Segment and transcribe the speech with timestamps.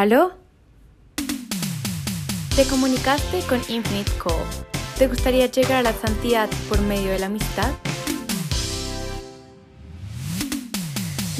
[0.00, 0.32] ¿Aló?
[2.56, 4.46] Te comunicaste con Infinite Call.
[4.96, 7.70] ¿Te gustaría llegar a la santidad por medio de la amistad?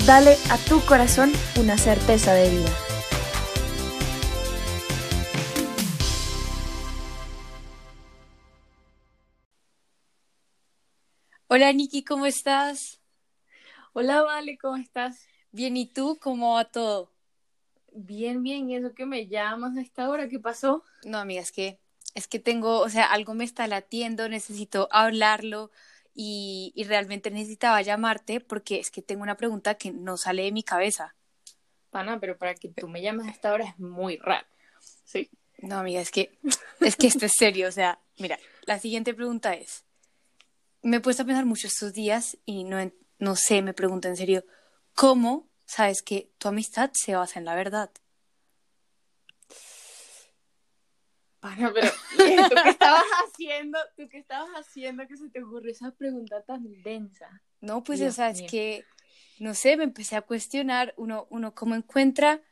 [0.07, 2.71] Dale a tu corazón una certeza de vida.
[11.47, 13.01] Hola Nikki, ¿cómo estás?
[13.95, 15.27] Hola Vale, ¿cómo estás?
[15.51, 16.19] Bien, ¿y tú?
[16.21, 17.20] ¿Cómo va todo?
[17.93, 20.29] Bien, bien, ¿y eso que me llamas a esta hora?
[20.29, 20.85] ¿Qué pasó?
[21.05, 21.79] No, amiga, es que,
[22.15, 25.71] es que tengo, o sea, algo me está latiendo, necesito hablarlo
[26.15, 30.53] y, y realmente necesitaba llamarte porque es que tengo una pregunta que no sale de
[30.53, 31.15] mi cabeza.
[31.91, 34.47] Pana, pero para que tú me llames a esta hora es muy raro.
[35.05, 35.29] Sí.
[35.59, 36.39] No, amiga, es que,
[36.81, 39.85] es que esto es serio, o sea, mira, la siguiente pregunta es,
[40.83, 44.17] me he puesto a pensar mucho estos días y no, no sé, me pregunto en
[44.17, 44.45] serio,
[44.95, 47.93] ¿cómo sabes que tu amistad se basa en la verdad?
[51.39, 53.79] Pana, pero ¿y ¿tú qué estabas haciendo?
[53.97, 57.41] ¿Tú qué estabas haciendo que se te ocurrió esa pregunta tan densa?
[57.61, 58.85] No, pues, o sea, es que,
[59.39, 62.43] no sé, me empecé a cuestionar uno, uno cómo encuentra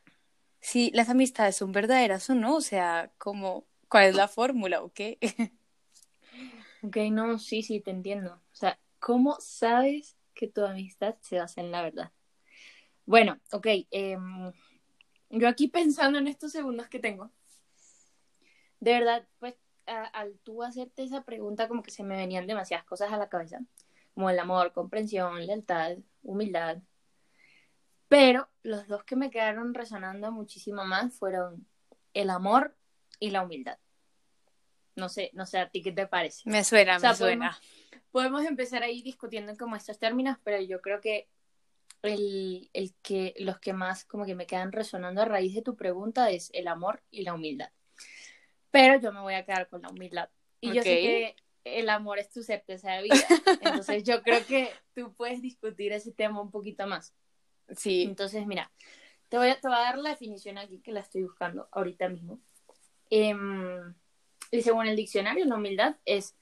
[0.61, 4.93] si las amistades son verdaderas o no, o sea, cómo, cuál es la fórmula o
[4.93, 5.19] qué.
[6.81, 8.35] Ok, no, sí, sí, te entiendo.
[8.35, 12.13] O sea, ¿cómo sabes que tu amistad se basa en la verdad?
[13.09, 14.51] Bueno, ok, em,
[15.31, 17.31] yo aquí pensando en estos segundos que tengo,
[18.79, 19.55] de verdad, pues
[19.87, 23.27] a- al tú hacerte esa pregunta como que se me venían demasiadas cosas a la
[23.27, 23.61] cabeza,
[24.13, 26.83] como el amor, comprensión, lealtad, humildad,
[28.09, 31.65] pero los dos que me quedaron resonando muchísimo más fueron
[32.13, 32.77] el amor
[33.19, 33.79] y la humildad.
[34.95, 36.47] No sé, no sé a ti qué te parece.
[36.47, 37.59] Me suena, O sea, me suena.
[38.11, 41.27] podemos empezar ahí discutiendo como estos términos, pero yo creo que
[42.01, 45.75] el, el que los que más como que me quedan resonando a raíz de tu
[45.75, 47.71] pregunta es el amor y la humildad.
[48.71, 50.29] Pero yo me voy a quedar con la humildad.
[50.61, 53.15] Y yo sé que el amor es tu certeza de vida.
[53.61, 57.13] Entonces yo creo que tú puedes discutir ese tema un poquito más.
[57.75, 58.71] Sí, Entonces, mira,
[59.27, 62.09] te voy a, te voy a dar la definición aquí que la estoy buscando ahorita
[62.09, 62.39] mismo.
[63.09, 63.93] Em,
[64.51, 66.35] y según el diccionario, la humildad es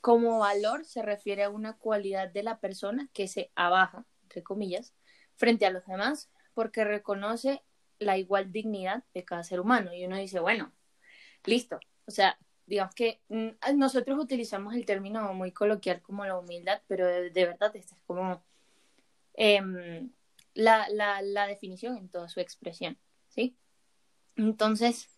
[0.00, 4.94] como valor se refiere a una cualidad de la persona que se abaja, entre comillas,
[5.38, 7.62] frente a los demás porque reconoce
[7.98, 9.94] la igual dignidad de cada ser humano.
[9.94, 10.72] Y uno dice, bueno,
[11.44, 11.80] listo.
[12.06, 17.06] O sea, digamos que mm, nosotros utilizamos el término muy coloquial como la humildad, pero
[17.06, 18.42] de, verdad esta es como
[19.34, 20.10] em,
[20.54, 23.56] la, la, la definición en toda su expresión, ¿sí?
[24.36, 25.10] Entonces,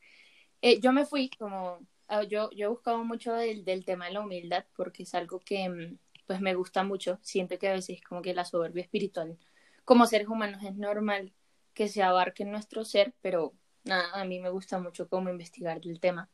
[0.62, 1.80] eh, yo me fui como,
[2.28, 5.68] yo, yo he buscado mucho del, del tema de la humildad porque es algo que
[5.68, 9.38] mm, pues me gusta mucho, siento que a veces como que la soberbia espiritual
[9.90, 11.32] como seres humanos es normal
[11.74, 15.98] que se abarque nuestro ser, pero nada, a mí me gusta mucho como investigar del
[15.98, 16.30] tema.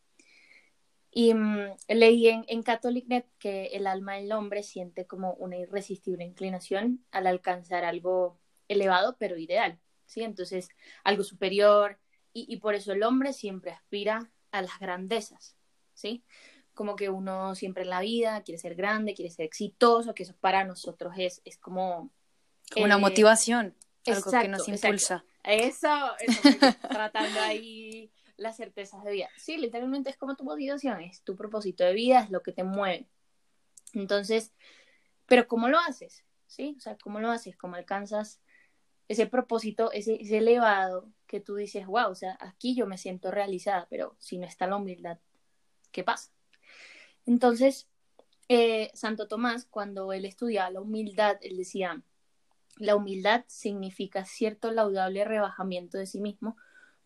[1.10, 6.22] Y mm, leí en, en CatholicNet que el alma del hombre siente como una irresistible
[6.22, 10.20] inclinación al alcanzar algo elevado pero ideal, ¿sí?
[10.20, 10.68] Entonces,
[11.02, 11.98] algo superior
[12.34, 15.56] y, y por eso el hombre siempre aspira a las grandezas,
[15.94, 16.22] ¿sí?
[16.74, 20.36] Como que uno siempre en la vida quiere ser grande, quiere ser exitoso, que eso
[20.36, 22.12] para nosotros es, es como...
[22.72, 23.74] como una eh, motivación,
[24.06, 24.86] algo que nos exacto.
[24.88, 25.24] impulsa.
[25.44, 25.88] Eso,
[26.18, 26.40] eso,
[26.88, 29.28] tratando ahí las certezas de vida.
[29.36, 32.64] Sí, literalmente es como tu motivación, es tu propósito de vida, es lo que te
[32.64, 33.06] mueve.
[33.94, 34.52] Entonces,
[35.26, 36.24] pero ¿cómo lo haces?
[36.46, 36.74] ¿Sí?
[36.76, 37.56] O sea, ¿cómo lo haces?
[37.56, 38.40] ¿Cómo alcanzas
[39.08, 43.30] ese propósito, ese, ese elevado que tú dices, wow, o sea, aquí yo me siento
[43.30, 45.18] realizada, pero si no está la humildad,
[45.92, 46.30] ¿qué pasa?
[47.24, 47.88] Entonces,
[48.48, 52.02] eh, Santo Tomás, cuando él estudiaba la humildad, él decía,
[52.76, 56.56] la humildad significa cierto laudable rebajamiento de sí mismo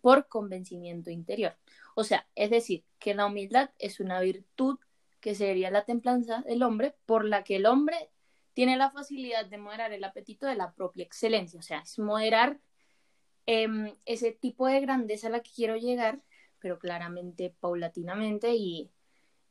[0.01, 1.57] por convencimiento interior.
[1.95, 4.79] O sea, es decir, que la humildad es una virtud
[5.21, 8.11] que sería la templanza del hombre por la que el hombre
[8.55, 11.61] tiene la facilidad de moderar el apetito de la propia excelencia.
[11.61, 12.59] O sea, es moderar
[13.47, 16.23] em, ese tipo de grandeza a la que quiero llegar,
[16.59, 18.91] pero claramente, paulatinamente y,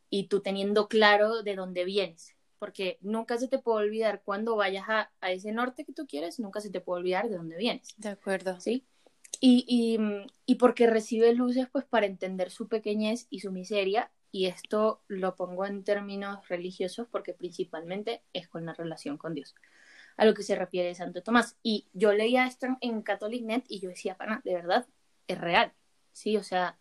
[0.10, 4.86] y tú teniendo claro de dónde vienes porque nunca se te puede olvidar cuando vayas
[4.88, 7.96] a, a, ese norte que tú quieres, nunca se te puede olvidar de dónde vienes.
[7.98, 8.60] De acuerdo.
[8.60, 8.86] ¿Sí?
[9.42, 9.98] Y, y,
[10.46, 15.36] y, porque recibe luces pues para entender su pequeñez y su miseria, y esto lo
[15.36, 19.56] pongo en términos religiosos porque principalmente es con la relación con Dios,
[20.18, 21.58] a lo que se refiere Santo Tomás.
[21.64, 24.88] Y yo leía esto en CatholicNet y yo decía, pana, de verdad,
[25.28, 25.74] es real,
[26.12, 26.36] ¿sí?
[26.36, 26.78] O sea,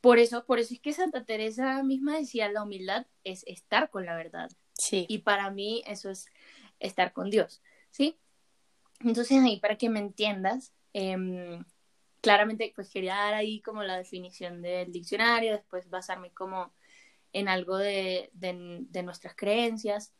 [0.00, 4.06] por eso, por eso es que Santa Teresa misma decía, la humildad es estar con
[4.06, 4.50] la verdad.
[4.74, 5.06] Sí.
[5.08, 6.26] Y para mí eso es
[6.78, 8.18] estar con Dios, ¿sí?
[9.00, 11.16] Entonces ahí, para que me entiendas, eh,
[12.20, 16.72] claramente pues quería dar ahí como la definición del diccionario, después basarme como
[17.32, 20.12] en algo de, de, nuestras creencias.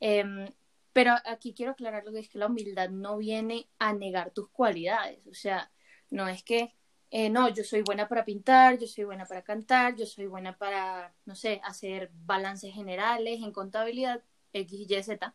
[0.00, 0.52] Em,
[0.92, 4.48] pero aquí quiero aclarar lo que es que la humildad no viene a negar tus
[4.50, 5.70] cualidades, o sea,
[6.10, 6.74] no es que,
[7.10, 10.56] eh, no, yo soy buena para pintar, yo soy buena para cantar, yo soy buena
[10.58, 14.22] para, no sé, hacer balances generales en contabilidad,
[14.52, 15.34] X, Y, Z,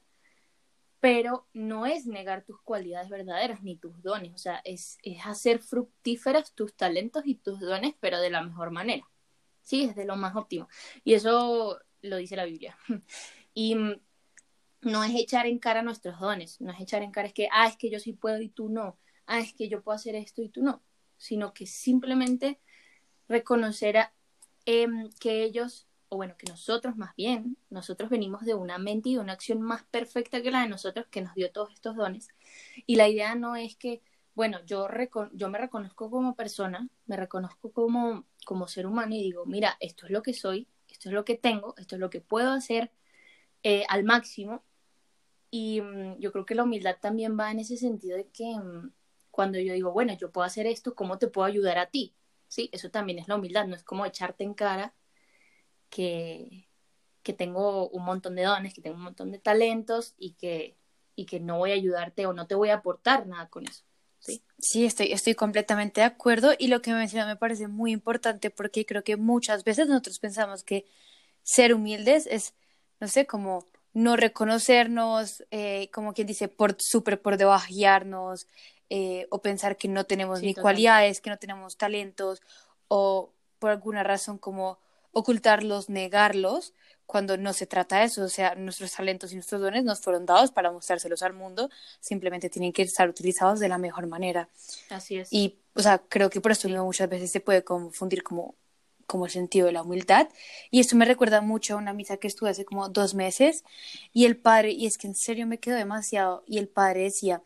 [0.99, 5.59] pero no es negar tus cualidades verdaderas ni tus dones, o sea, es, es hacer
[5.59, 9.09] fructíferas tus talentos y tus dones, pero de la mejor manera.
[9.63, 10.67] Sí, es de lo más óptimo.
[11.03, 12.77] Y eso lo dice la Biblia.
[13.55, 14.01] Y mm,
[14.81, 17.67] no es echar en cara nuestros dones, no es echar en cara es que, ah,
[17.67, 18.97] es que yo sí puedo y tú no,
[19.27, 20.83] ah, es que yo puedo hacer esto y tú no,
[21.23, 22.59] sino que simplemente
[23.29, 24.13] reconocer a,
[24.65, 29.15] em, que ellos o bueno, que nosotros más bien, nosotros venimos de una mente y
[29.15, 32.27] de una acción más perfecta que la de nosotros que nos dio todos estos dones.
[32.85, 34.03] Y la idea no es que,
[34.35, 34.87] bueno, yo,
[35.33, 40.05] yo me reconozco como persona, me reconozco como, como ser humano y digo, mira, esto
[40.05, 42.91] es lo que soy, esto es lo que tengo, esto es lo que puedo hacer
[43.63, 44.63] eh, al máximo.
[45.49, 48.91] Y mm, yo creo que la humildad también va en ese sentido de que mm,
[49.33, 52.13] cuando yo digo, bueno, yo puedo hacer esto, ¿cómo te puedo ayudar a ti?
[52.47, 54.93] Sí, eso también es la humildad, no es como echarte en cara
[55.89, 56.69] que,
[57.23, 60.77] que tengo un montón de dones, que tengo un montón de talentos y que,
[61.15, 63.83] y que no voy a ayudarte o no te voy a aportar nada con eso.
[64.19, 67.91] Sí, sí estoy, estoy completamente de acuerdo y lo que me menciona me parece muy
[67.91, 70.85] importante porque creo que muchas veces nosotros pensamos que
[71.41, 72.53] ser humildes es,
[72.99, 78.47] no sé, como no reconocernos, eh, como quien dice, por súper por debajearnos
[78.89, 82.41] eh, o pensar que no tenemos ni cualidades, que no tenemos talentos
[82.87, 84.77] o por alguna razón como
[85.11, 86.73] ocultarlos, negarlos,
[87.05, 88.23] cuando no se trata de eso.
[88.23, 91.69] O sea, nuestros talentos y nuestros dones nos fueron dados para mostrárselos al mundo,
[91.99, 94.49] simplemente tienen que estar utilizados de la mejor manera.
[94.89, 95.31] Así es.
[95.31, 98.55] Y, o sea, creo que por eso muchas veces se puede confundir como,
[99.05, 100.27] como el sentido de la humildad.
[100.71, 103.63] Y esto me recuerda mucho a una misa que estuve hace como dos meses,
[104.11, 107.43] y el padre, y es que en serio me quedó demasiado, y el padre decía,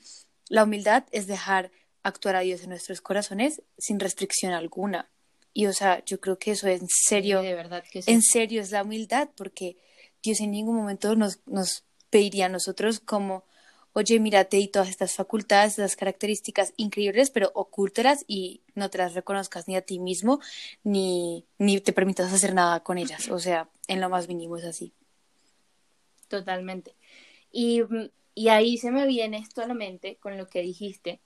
[0.49, 1.71] la humildad es dejar
[2.03, 5.09] actuar a Dios en nuestros corazones sin restricción alguna.
[5.53, 8.71] Y o sea, yo creo que eso en serio, de verdad que en serio es
[8.71, 9.77] la humildad, porque
[10.21, 13.43] Dios en ningún momento nos, nos pediría a nosotros como,
[13.93, 19.15] oye, mírate y todas estas facultades, estas características increíbles, pero ocúltelas y no te las
[19.15, 20.39] reconozcas ni a ti mismo,
[20.83, 23.29] ni, ni te permitas hacer nada con ellas.
[23.29, 24.93] O sea, en lo más mínimo es así.
[26.27, 26.95] Totalmente.
[27.51, 27.81] Y,
[28.37, 31.21] y ahí se me viene esto a la mente con lo que dijiste,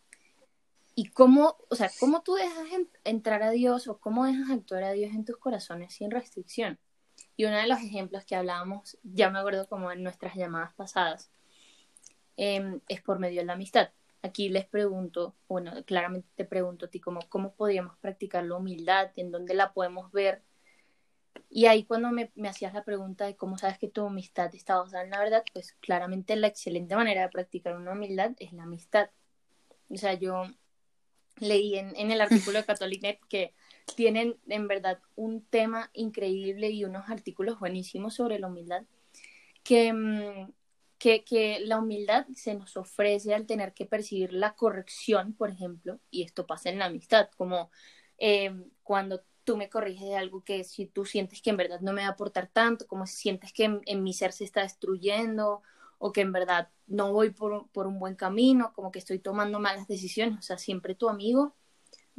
[0.95, 2.65] y cómo, o sea, cómo tú dejas
[3.03, 6.79] entrar a Dios o cómo dejas actuar a Dios en tus corazones sin restricción.
[7.35, 11.29] Y uno de los ejemplos que hablábamos, ya me acuerdo como en nuestras llamadas pasadas,
[12.37, 13.89] em, es por medio de la amistad.
[14.21, 19.11] Aquí les pregunto, bueno, claramente te pregunto a ti cómo, cómo podríamos practicar la humildad,
[19.17, 20.43] en dónde la podemos ver.
[21.49, 24.77] Y ahí cuando me, me hacías la pregunta de cómo sabes que tu amistad está
[24.77, 28.63] basada en la verdad, pues claramente la excelente manera de practicar una humildad es la
[28.63, 29.09] amistad.
[29.89, 30.45] O sea, yo
[31.39, 33.53] leí en, en el artículo de Catholic.net que
[33.95, 38.83] tienen en verdad un tema increíble y unos artículos buenísimos sobre la humildad,
[39.63, 40.51] que, mm,
[40.97, 45.99] que, que, la humildad se nos ofrece al tener que percibir la corrección, por ejemplo,
[46.09, 47.71] y esto pasa en la amistad, como
[48.17, 48.53] eh,
[48.83, 52.03] cuando tú me corriges de algo que si tú sientes que en verdad no me
[52.03, 55.61] va a aportar tanto, como si sientes que en mi ser se está destruyendo
[55.97, 59.59] o que en verdad no voy por, por, un buen camino, como que estoy tomando
[59.59, 60.39] malas decisiones.
[60.39, 61.53] O sea, siempre tu amigo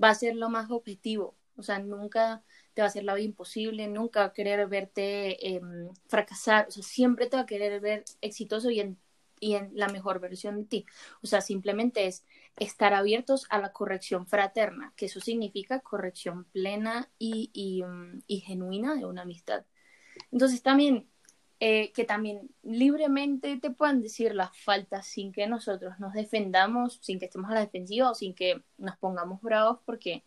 [0.02, 1.34] va a ser lo más objetivo.
[1.56, 2.42] O sea, nunca
[2.74, 6.68] te va a hacer la vida imposible, nunca va a querer verte em, fracasar.
[6.68, 8.98] O sea, siempre te va a querer ver exitoso y en,
[9.40, 10.86] y en la mejor versión de ti.
[11.22, 17.10] O sea, simplemente es estar abiertos a la corrección fraterna, que eso significa corrección plena
[17.18, 17.82] y, y,
[18.26, 19.64] y genuina de una amistad.
[20.30, 21.08] Entonces también
[21.64, 27.20] eh, que también libremente te puedan decir las faltas sin que nosotros nos defendamos, sin
[27.20, 30.24] que estemos a la defensiva o sin que nos pongamos bravos porque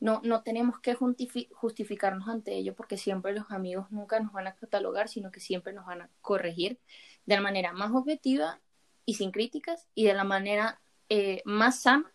[0.00, 4.54] no, no tenemos que justificarnos ante ello porque siempre los amigos nunca nos van a
[4.54, 6.78] catalogar, sino que siempre nos van a corregir
[7.24, 8.60] de la manera más objetiva
[9.06, 12.10] y sin críticas y de la manera eh, más sana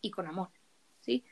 [0.00, 0.48] y con amor,
[1.00, 1.24] ¿sí?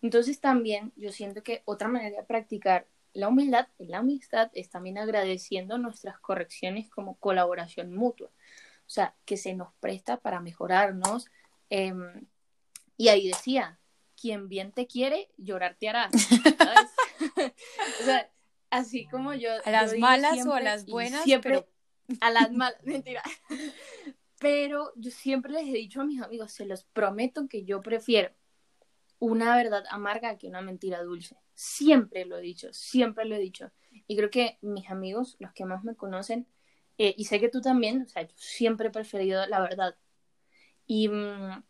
[0.00, 4.70] Entonces también yo siento que otra manera de practicar la humildad en la amistad es
[4.70, 8.28] también agradeciendo nuestras correcciones como colaboración mutua.
[8.28, 11.26] O sea, que se nos presta para mejorarnos.
[11.68, 12.26] Em,
[12.96, 13.78] y ahí decía,
[14.20, 16.10] quien bien te quiere, llorar te hará.
[18.00, 18.30] o sea,
[18.70, 19.50] así como yo...
[19.64, 21.24] A las malas o a las buenas.
[21.24, 21.66] Siempre
[22.20, 23.22] a las malas, mentira.
[24.42, 28.32] Pero yo siempre les he dicho a mis amigos, se los prometo que yo prefiero
[29.20, 31.36] una verdad amarga que una mentira dulce.
[31.54, 33.70] Siempre lo he dicho, siempre lo he dicho.
[34.08, 36.48] Y creo que mis amigos, los que más me conocen,
[36.98, 39.96] eh, y sé que tú también, o sea, yo siempre he preferido la verdad.
[40.88, 41.62] Y, mm,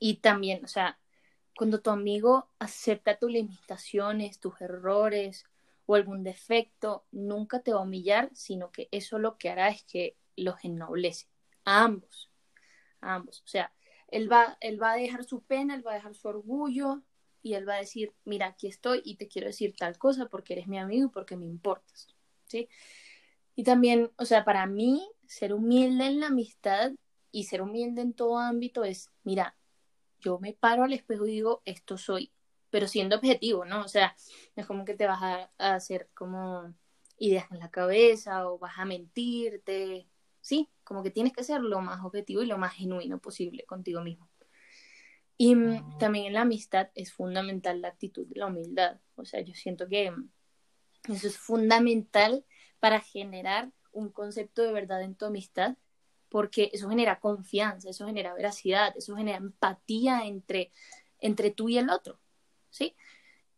[0.00, 0.98] y también, o sea,
[1.56, 5.44] cuando tu amigo acepta tus limitaciones, tus errores
[5.86, 9.84] o algún defecto, nunca te va a humillar, sino que eso lo que hará es
[9.84, 11.28] que los ennoblece.
[11.66, 12.30] A ambos.
[13.02, 13.42] A ambos.
[13.44, 13.72] O sea,
[14.08, 17.02] él va, él va a dejar su pena, él va a dejar su orgullo
[17.42, 20.54] y él va a decir, mira, aquí estoy y te quiero decir tal cosa porque
[20.54, 22.08] eres mi amigo y porque me importas.
[22.46, 22.68] ¿Sí?
[23.54, 26.92] Y también, o sea, para mí, ser humilde en la amistad
[27.32, 29.56] y ser humilde en todo ámbito es, mira,
[30.20, 32.32] yo me paro al espejo y digo, esto soy,
[32.70, 33.82] pero siendo objetivo, ¿no?
[33.84, 34.16] O sea,
[34.54, 36.74] no es como que te vas a, hacer como
[37.18, 40.06] ideas en la cabeza o vas a mentirte,
[40.46, 44.00] sí, como que tienes que ser lo más objetivo y lo más genuino posible contigo
[44.00, 44.30] mismo.
[45.36, 49.00] Y mm, también en la amistad es fundamental la actitud de la humildad.
[49.16, 50.12] O sea, yo siento que
[51.08, 52.44] eso es fundamental
[52.78, 55.76] para generar un concepto de verdad en tu amistad
[56.28, 60.70] porque eso genera confianza, eso genera veracidad, eso genera empatía entre,
[61.18, 62.20] entre tú y el otro,
[62.70, 62.94] ¿sí?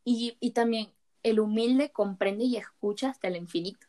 [0.04, 3.87] Y, y también el humilde comprende y escucha hasta el infinito.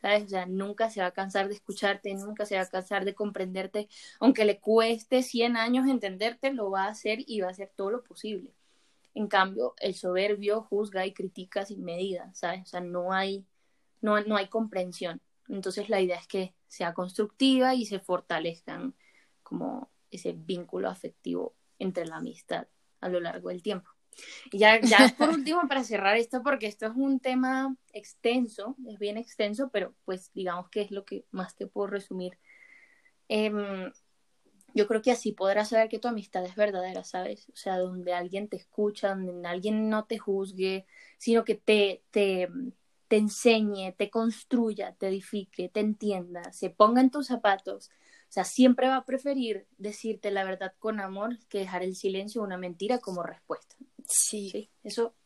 [0.00, 0.24] ¿Sabes?
[0.24, 3.14] O sea, nunca se va a cansar de escucharte, nunca se va a cansar de
[3.14, 3.88] comprenderte,
[4.18, 7.90] aunque le cueste 100 años entenderte, lo va a hacer y va a hacer todo
[7.90, 8.54] lo posible.
[9.14, 12.62] En cambio, el soberbio juzga y critica sin medida, ¿sabes?
[12.62, 13.44] O sea, no hay,
[14.00, 15.20] no, no hay comprensión.
[15.48, 18.94] Entonces la idea es que sea constructiva y se fortalezcan
[19.42, 22.68] como ese vínculo afectivo entre la amistad
[23.00, 23.90] a lo largo del tiempo.
[24.52, 28.98] Y ya, ya por último, para cerrar esto, porque esto es un tema extenso, es
[28.98, 32.38] bien extenso, pero pues digamos que es lo que más te puedo resumir.
[33.28, 33.92] Em,
[34.74, 37.48] yo creo que así podrás saber que tu amistad es verdadera, ¿sabes?
[37.50, 40.86] O sea, donde alguien te escucha, donde alguien no te juzgue,
[41.18, 42.48] sino que te, te,
[43.08, 47.90] te enseñe, te construya, te edifique, te entienda, se ponga en tus zapatos.
[48.30, 52.40] O sea, siempre va a preferir decirte la verdad con amor que dejar el silencio
[52.40, 53.74] o una mentira como respuesta.
[54.06, 54.70] Sí.
[54.84, 55.16] Eso,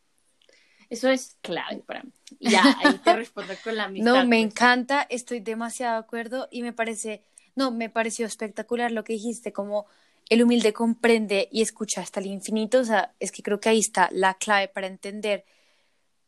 [0.89, 2.15] eso es clave para mí.
[2.41, 4.11] Ya, ahí te respondo con la misma.
[4.11, 4.53] No, me pues.
[4.53, 7.23] encanta, estoy demasiado de acuerdo y me parece,
[7.55, 9.85] no, me pareció espectacular lo que dijiste, como
[10.31, 12.81] el humilde comprende y escucha hasta el infinito.
[12.81, 15.45] O sea, es que creo que ahí está la clave para entender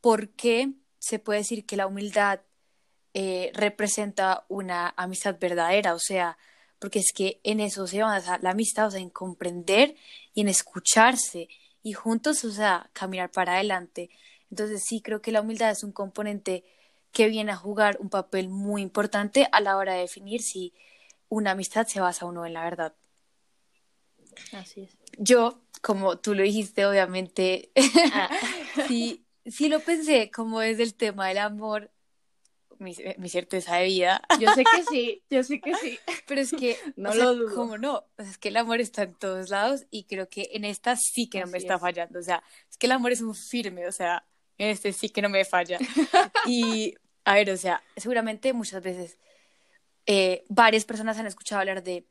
[0.02, 2.40] por qué se puede decir que la humildad
[3.14, 6.36] eh, representa una amistad verdadera, o sea,
[6.86, 9.96] porque es que en eso se basa la amistad, o sea, en comprender
[10.34, 11.48] y en escucharse
[11.82, 14.08] y juntos, o sea, caminar para adelante.
[14.52, 16.62] Entonces sí creo que la humildad es un componente
[17.10, 20.74] que viene a jugar un papel muy importante a la hora de definir si
[21.28, 22.94] una amistad se basa o no en la verdad.
[24.52, 24.96] Así es.
[25.18, 27.72] Yo, como tú lo dijiste, obviamente,
[28.12, 28.30] ah.
[28.86, 31.90] sí, sí lo pensé como desde el tema del amor,
[32.78, 34.22] mi, mi, certeza de vida.
[34.40, 35.98] Yo sé que sí, yo sé que sí.
[36.26, 37.54] Pero es que, no lo dudo.
[37.54, 38.04] ¿Cómo no?
[38.18, 41.40] es que el amor está en todos lados y creo que en esta sí que
[41.40, 42.18] no me está fallando.
[42.18, 44.24] O sea, es que el amor es un firme, o sea,
[44.58, 45.78] en este sí que no me falla.
[46.46, 49.18] y, a ver, o sea, seguramente muchas veces
[50.06, 52.06] eh, varias personas han escuchado hablar de,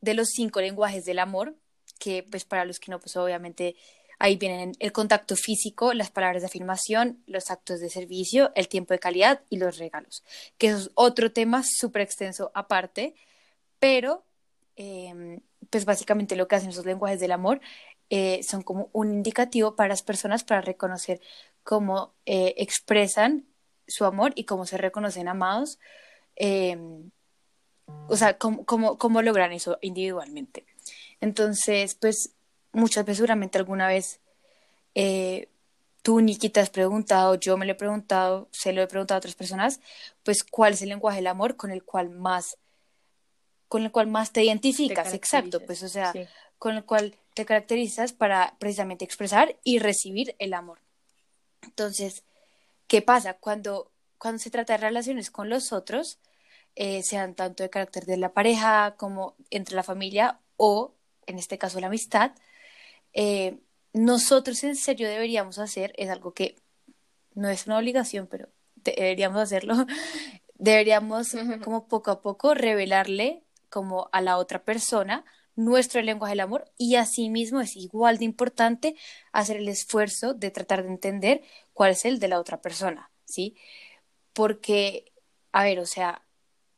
[0.00, 1.56] de los cinco lenguajes del amor,
[1.98, 3.76] que pues para los que no, pues obviamente
[4.18, 8.94] Ahí vienen el contacto físico, las palabras de afirmación, los actos de servicio, el tiempo
[8.94, 10.22] de calidad y los regalos,
[10.58, 13.14] que es otro tema súper extenso aparte,
[13.78, 14.24] pero
[14.76, 15.40] em,
[15.70, 17.60] pues básicamente lo que hacen esos lenguajes del amor
[18.10, 21.20] eh, son como un indicativo para las personas para reconocer
[21.62, 23.46] cómo eh, expresan
[23.86, 25.78] su amor y cómo se reconocen amados,
[26.36, 27.10] em,
[28.08, 30.64] o sea, cómo, cómo, cómo logran eso individualmente.
[31.20, 32.34] Entonces, pues
[32.74, 34.20] muchas veces seguramente alguna vez
[34.94, 35.48] eh,
[36.02, 39.18] tú, Niki, te has preguntado, yo me lo he preguntado, se lo he preguntado a
[39.18, 39.80] otras personas,
[40.22, 42.58] pues cuál es el lenguaje del amor con el cual más
[43.68, 46.12] con el cual más te identificas, exacto, pues o sea,
[46.58, 50.78] con el cual te caracterizas para precisamente expresar y recibir el amor.
[51.62, 52.22] Entonces,
[52.86, 53.34] ¿qué pasa?
[53.34, 56.18] Cuando, cuando se trata de relaciones con los otros,
[56.76, 60.92] eh, sean tanto de carácter de la pareja como entre la familia o,
[61.26, 62.32] en este caso, la amistad,
[63.14, 63.60] eh,
[63.92, 66.56] nosotros en serio deberíamos hacer, es algo que
[67.34, 69.74] no es una obligación, pero deberíamos hacerlo,
[70.58, 75.24] deberíamos como poco a poco revelarle como a la otra persona
[75.56, 78.96] nuestro lenguaje del amor y asimismo es igual de importante
[79.32, 81.42] hacer el esfuerzo de tratar de entender
[81.72, 83.56] cuál es el de la otra persona, ¿sí?
[84.32, 85.12] Porque,
[85.52, 86.26] a ver, o sea,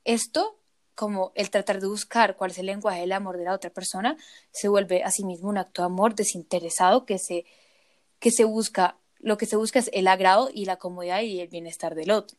[0.05, 0.59] esto
[0.97, 4.17] como el tratar de buscar cuál es el lenguaje del amor de la otra persona,
[4.51, 7.45] se vuelve a sí mismo un acto de amor desinteresado que se,
[8.19, 11.49] que se busca, lo que se busca es el agrado y la comodidad y el
[11.49, 12.39] bienestar del otro.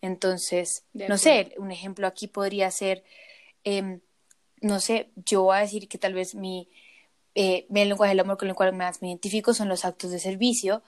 [0.00, 3.04] Entonces, no sé, un ejemplo aquí podría ser,
[3.62, 4.00] em,
[4.62, 6.70] no sé, yo voy a decir que tal vez mi,
[7.34, 10.18] eh, mi lenguaje del amor con el cual más me identifico son los actos de
[10.18, 10.82] servicio,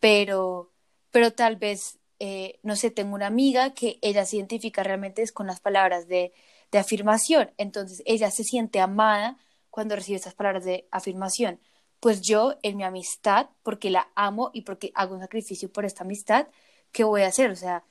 [0.00, 0.72] pero,
[1.10, 5.46] pero tal vez, eh, no sé, tengo una amiga que ella se identifica realmente con
[5.46, 6.32] las palabras de,
[6.72, 9.38] de afirmación, entonces ella se siente amada
[9.70, 11.60] cuando recibe estas palabras de afirmación.
[12.00, 16.04] Pues yo en mi amistad, porque la amo y porque hago un sacrificio por esta
[16.04, 16.48] amistad,
[16.92, 17.50] ¿qué voy a hacer?
[17.50, 17.84] O sea,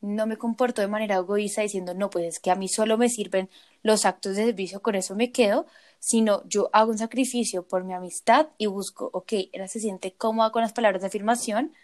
[0.00, 3.08] no me comporto de manera egoísta diciendo, no, pues es que a mí solo me
[3.08, 3.50] sirven
[3.82, 5.66] los actos de servicio, con eso me quedo,
[5.98, 10.50] sino yo hago un sacrificio por mi amistad y busco, ok, ella se siente cómoda
[10.52, 11.74] con las palabras de afirmación,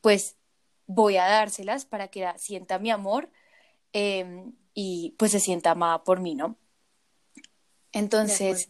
[0.00, 0.36] pues
[0.86, 3.30] voy a dárselas para que ella sienta mi amor
[3.92, 6.56] em, y pues se sienta amada por mí, ¿no?
[7.92, 8.68] Entonces,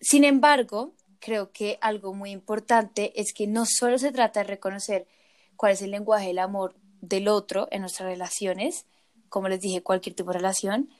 [0.00, 5.06] sin embargo, creo que algo muy importante es que no solo se trata de reconocer
[5.56, 8.86] cuál es el lenguaje del amor del otro en nuestras relaciones,
[9.28, 10.90] como les dije, cualquier tipo de relación,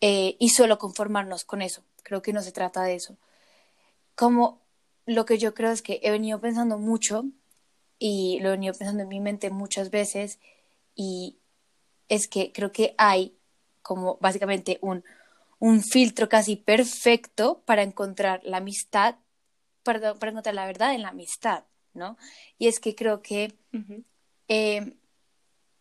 [0.00, 1.82] eh, y solo conformarnos con eso.
[2.02, 3.16] Creo que no se trata de eso.
[4.14, 4.60] Como
[5.06, 7.24] lo que yo creo es que he venido pensando mucho
[7.98, 10.38] y lo he venido pensando en mi mente muchas veces
[10.94, 11.38] y
[12.08, 13.36] es que creo que hay
[13.82, 15.04] como básicamente un,
[15.58, 19.16] un filtro casi perfecto para encontrar la amistad,
[19.82, 22.16] para, para encontrar la verdad en la amistad, ¿no?
[22.58, 23.54] Y es que creo que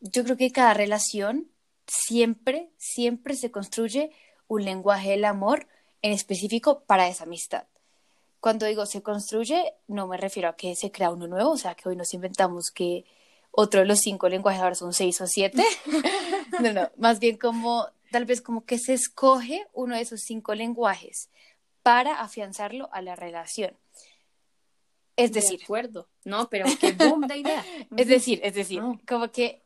[0.01, 1.51] yo creo que cada relación
[1.87, 4.11] siempre, siempre se construye
[4.47, 5.67] un lenguaje del amor
[6.01, 7.65] en específico para esa amistad.
[8.39, 11.75] Cuando digo se construye, no me refiero a que se crea uno nuevo, o sea,
[11.75, 13.05] que hoy nos inventamos que
[13.51, 15.63] otro de los cinco lenguajes ahora son seis o siete.
[16.61, 20.55] no, no, más bien como, tal vez como que se escoge uno de esos cinco
[20.55, 21.29] lenguajes
[21.83, 23.77] para afianzarlo a la relación.
[25.17, 26.07] Es decir, de acuerdo.
[26.23, 27.65] No, pero qué boom de idea.
[27.97, 29.61] es decir, es decir, como que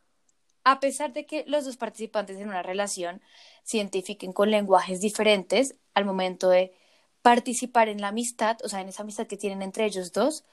[0.64, 3.22] a pesar de que los dos participantes en una relación
[3.64, 6.74] se identifiquen con lenguajes diferentes al momento de
[7.22, 10.44] participar en la amistad, o sea, en esa amistad que tienen entre ellos dos,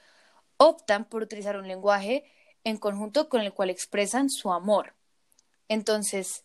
[0.57, 2.23] optan por utilizar un lenguaje
[2.63, 4.93] en conjunto con el cual expresan su amor.
[5.67, 6.43] Entonces,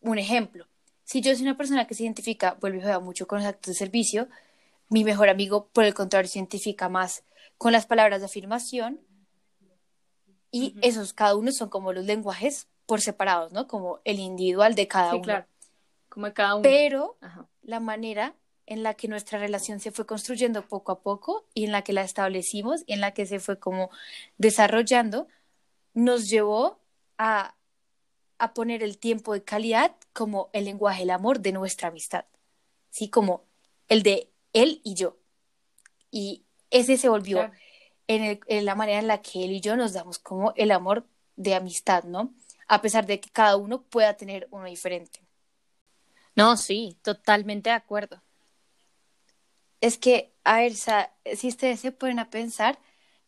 [0.00, 0.66] un ejemplo,
[1.04, 3.74] si yo soy una persona que se identifica, vuelve a jugar mucho con los actos
[3.74, 4.28] de servicio,
[4.88, 7.24] mi mejor amigo, por el contrario, se identifica más
[7.58, 9.00] con las palabras de afirmación,
[10.50, 13.66] y esos, cada uno son como los lenguajes por separados, ¿no?
[13.66, 15.24] Como el individual de cada sí, uno.
[15.24, 15.46] claro.
[16.08, 16.62] Como de cada uno.
[16.62, 17.18] Pero
[17.62, 18.36] la manera
[18.66, 21.92] en la que nuestra relación se fue construyendo poco a poco y en la que
[21.92, 23.90] la establecimos y en la que se fue como
[24.38, 25.28] desarrollando,
[25.92, 26.80] nos llevó
[27.18, 27.54] a,
[28.38, 32.24] a poner el tiempo de calidad como el lenguaje del amor de nuestra amistad,
[32.90, 33.08] ¿sí?
[33.08, 33.44] Como
[33.88, 35.18] el de él y yo.
[36.10, 37.50] Y ese se volvió
[38.06, 41.54] en, la manera en la que él y yo nos damos como el amor de
[41.54, 42.34] amistad, ¿no?
[42.68, 45.20] A pesar de que cada uno pueda tener uno diferente.
[46.36, 48.22] No, sí, totalmente de acuerdo.
[49.84, 52.78] Es que, a ver, si ustedes se ponen a pensar,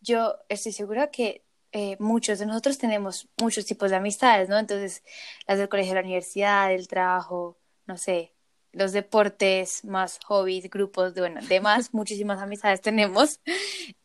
[0.01, 4.59] yo estoy segura que eh, muchos de nosotros tenemos muchos tipos de amistades, ¿no?
[4.59, 5.05] Entonces,
[5.47, 8.33] las del colegio, la universidad, el trabajo, no sé,
[8.73, 13.41] los deportes, más hobbies, grupos, de, bueno, demás, muchísimas amistades tenemos.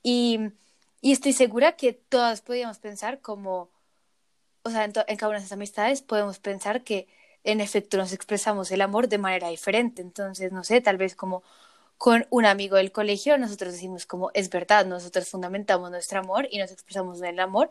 [0.04, 0.52] Y,
[1.02, 3.72] estoy segura que todas podríamos pensar como,
[4.64, 7.08] o sea, en, cada una de esas amistades podemos pensar que
[7.46, 10.02] en efecto nos expresamos el amor de manera diferente.
[10.02, 11.44] Entonces, no sé, tal vez como
[12.02, 16.58] con un amigo del colegio, nosotros decimos como es verdad, nosotros fundamentamos nuestro amor y
[16.58, 17.70] nos expresamos el amor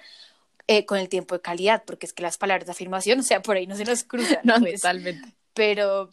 [0.69, 3.43] eh, con el tiempo de calidad, porque es que las palabras de afirmación, o sea,
[3.43, 4.39] por ahí no se nos cruzan.
[4.45, 4.83] no, pues.
[4.83, 5.35] totalmente.
[5.53, 6.11] Pero,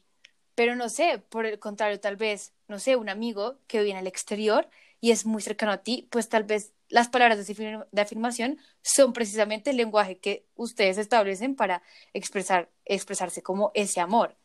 [0.55, 4.07] pero no sé, por el contrario, tal vez, no sé, un amigo que viene al
[4.07, 4.67] exterior
[4.99, 9.69] y es muy cercano a ti, pues tal vez las palabras de afirmación son precisamente
[9.69, 14.35] el lenguaje que ustedes establecen para expresar, expresarse como ese amor.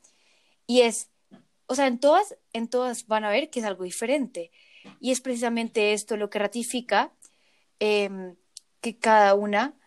[0.66, 1.08] Y es,
[1.66, 4.50] o sea, en todas, en todas van a ver que es algo diferente.
[5.00, 7.12] Y es precisamente esto lo que ratifica
[7.78, 8.36] em,
[8.80, 9.78] que cada una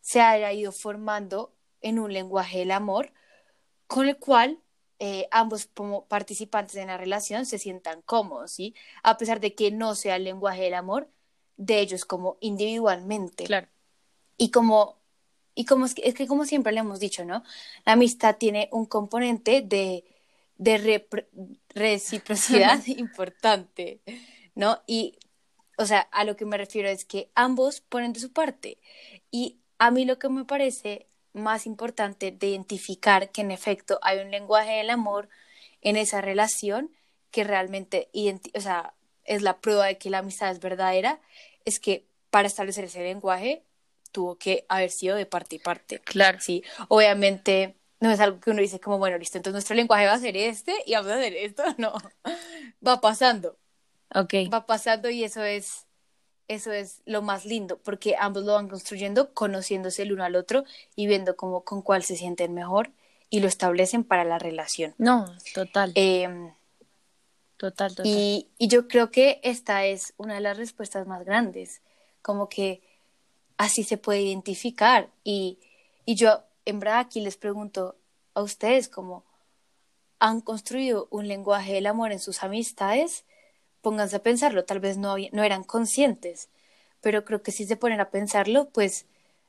[0.00, 3.12] se haya ido formando en un lenguaje del amor
[3.86, 4.60] con el cual
[4.98, 8.74] eh, ambos como participantes en la relación se sientan cómodos, ¿sí?
[9.02, 11.10] A pesar de que no sea el lenguaje del amor
[11.56, 13.44] de ellos como individualmente.
[13.44, 13.68] Claro.
[14.36, 14.98] Y como,
[15.54, 17.42] y como es, que, como siempre le hemos dicho, ¿no?
[17.84, 20.04] La amistad tiene un componente de,
[20.58, 21.06] de
[21.74, 24.00] reciprocidad importante,
[24.54, 24.82] ¿no?
[24.86, 25.18] Y,
[25.76, 28.78] o sea, a lo que me refiero es que ambos ponen de su parte.
[29.30, 34.20] Y a mí lo que me parece más importante de identificar que en efecto hay
[34.20, 35.28] un lenguaje del amor
[35.82, 36.90] en esa relación
[37.30, 38.08] que realmente
[38.54, 41.20] o sea, es la prueba de que la amistad es verdadera,
[41.64, 43.64] es que para establecer ese lenguaje
[44.12, 45.98] tuvo que haber sido de parte y parte.
[45.98, 46.38] Claro.
[46.40, 50.12] Sí, obviamente no es algo que uno dice como, bueno, listo, entonces nuestro lenguaje va
[50.12, 51.94] a ser este y vamos a hacer esto, no,
[52.86, 53.56] va pasando.
[54.14, 54.34] Ok.
[54.52, 55.86] Va pasando y eso es,
[56.46, 60.64] eso es lo más lindo, porque ambos lo van construyendo, conociéndose el uno al otro
[60.94, 62.90] y viendo cómo, con cuál se sienten mejor
[63.30, 64.94] y lo establecen para la relación.
[64.98, 65.92] No, total.
[65.94, 66.52] Em,
[67.56, 68.06] total, total.
[68.06, 71.80] Y, y yo creo que esta es una de las respuestas más grandes,
[72.20, 72.82] como que
[73.56, 75.58] así se puede identificar y,
[76.04, 77.96] y yo en verdad aquí les pregunto
[78.34, 79.24] a ustedes cómo
[80.18, 83.24] han construido un lenguaje del amor en sus amistades,
[83.82, 86.48] pónganse a pensarlo, tal vez no, no eran conscientes,
[87.00, 89.06] pero creo que si se ponen a pensarlo, pues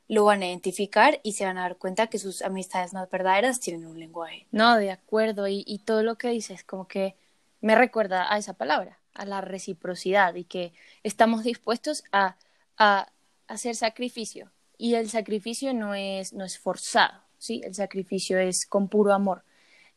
[0.07, 3.59] lo van a identificar y se van a dar cuenta que sus amistades más verdaderas
[3.59, 4.45] tienen un lenguaje.
[4.51, 7.15] No, de acuerdo, y, todo lo que dices como que
[7.61, 10.73] me recuerda a esa palabra, a la reciprocidad y que
[11.03, 12.35] estamos dispuestos a,
[12.77, 13.07] a
[13.47, 17.61] hacer sacrificio y el sacrificio no es, no es forzado, ¿sí?
[17.63, 19.43] El sacrificio es con puro amor.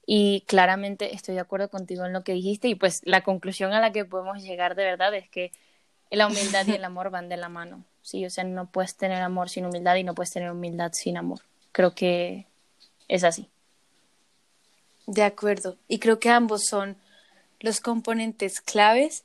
[0.06, 3.80] Y claramente estoy de acuerdo contigo en lo que dijiste y pues la conclusión a
[3.80, 5.52] la que podemos llegar de verdad es que
[6.10, 8.24] la humildad y el amor van de la mano, ¿sí?
[8.24, 11.40] O sea, no puedes tener amor sin humildad y no puedes tener humildad sin amor.
[11.72, 12.46] Creo que
[13.08, 13.50] es así.
[15.06, 15.76] De acuerdo.
[15.88, 16.96] Y creo que ambos son
[17.60, 19.24] los componentes claves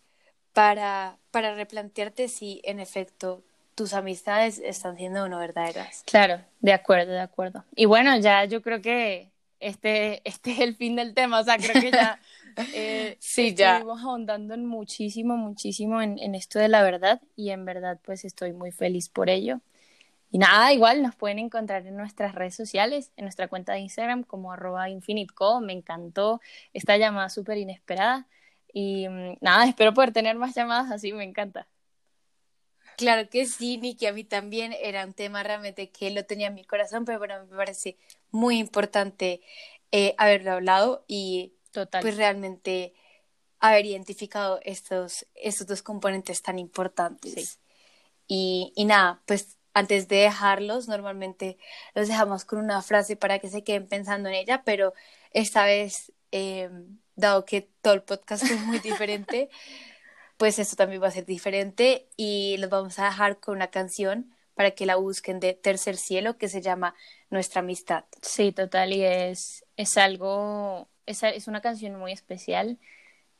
[0.51, 3.41] para, para replantearte si en efecto
[3.75, 6.03] tus amistades están siendo no verdaderas.
[6.05, 7.63] Claro, de acuerdo, de acuerdo.
[7.75, 11.57] Y bueno, ya yo creo que este, este es el fin del tema, o sea,
[11.57, 12.19] creo que ya,
[12.73, 13.77] eh, sí, ya.
[13.77, 18.25] estuvimos ahondando en muchísimo, muchísimo en, en esto de la verdad y en verdad pues
[18.25, 19.61] estoy muy feliz por ello.
[20.33, 24.23] Y nada, igual nos pueden encontrar en nuestras redes sociales, en nuestra cuenta de Instagram
[24.23, 25.61] como arroba infiniteco.
[25.61, 26.41] Me encantó
[26.73, 28.27] esta llamada súper inesperada.
[28.73, 31.67] Y mm, nada, espero poder tener más llamadas así, me encanta.
[32.97, 36.55] Claro que sí, Niki, a mí también era un tema realmente que lo tenía en
[36.55, 37.97] mi corazón, pero bueno, me parece
[38.31, 39.41] muy importante
[39.91, 42.01] eh, haberlo hablado y Total.
[42.01, 42.93] pues realmente
[43.59, 47.59] haber identificado estos, estos dos componentes tan importantes.
[48.27, 51.57] Y, y nada, pues antes de dejarlos, normalmente
[51.95, 54.93] los dejamos con una frase para que se queden pensando en ella, pero
[55.31, 56.69] esta vez, eh,
[57.15, 59.49] dado que todo el podcast es muy diferente,
[60.37, 64.33] pues esto también va a ser diferente y los vamos a dejar con una canción
[64.55, 66.95] para que la busquen de Tercer Cielo que se llama
[67.29, 68.05] Nuestra Amistad.
[68.21, 72.77] Sí, total, y es, es algo, es, es una canción muy especial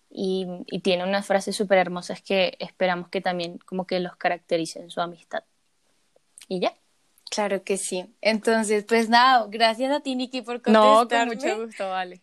[0.10, 4.90] y, y tiene unas frases súper hermosas que esperamos que también como que los caractericen
[4.90, 5.44] su amistad.
[6.48, 6.76] Y ya.
[7.30, 8.14] Claro que sí.
[8.22, 10.92] Entonces, pues nada, gracias a ti, Nikki, por contestarme.
[10.92, 12.22] No, con mucho gusto, vale.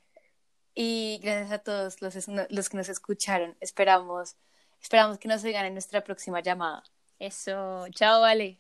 [0.75, 2.15] Y gracias a todos los,
[2.49, 3.57] los que nos escucharon.
[3.61, 4.37] Esperamos
[4.81, 6.83] Esperamos que nos oigan en nuestra próxima llamada.
[7.19, 8.57] Eso, chao, vale.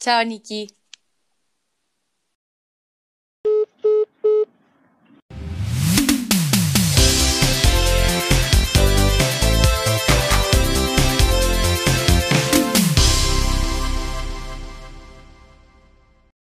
[0.00, 0.77] Chao, Nikki.